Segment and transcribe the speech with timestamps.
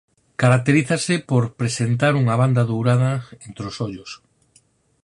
[0.41, 3.11] Caracterízase por presentar unha banda dourada
[3.47, 4.11] entre os ollos.